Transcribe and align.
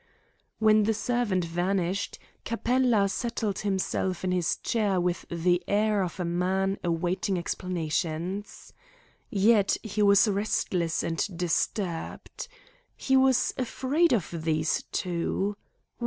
When 0.57 0.85
the 0.85 0.95
servant 0.95 1.45
vanished, 1.45 2.17
Capella 2.43 3.07
settled 3.07 3.59
himself 3.59 4.23
in 4.23 4.31
his 4.31 4.57
chair 4.57 4.99
with 4.99 5.27
the 5.29 5.61
air 5.67 6.01
of 6.01 6.19
a 6.19 6.25
man 6.25 6.79
awaiting 6.83 7.37
explanations. 7.37 8.73
Yet 9.29 9.77
he 9.83 10.01
was 10.01 10.27
restless 10.27 11.03
and 11.03 11.23
disturbed. 11.37 12.47
He 12.97 13.15
was 13.15 13.53
afraid 13.59 14.11
of 14.11 14.31
these 14.43 14.83
two. 14.91 15.55